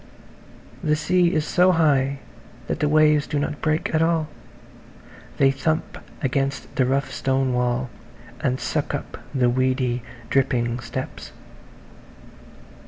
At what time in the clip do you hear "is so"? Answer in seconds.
1.31-1.73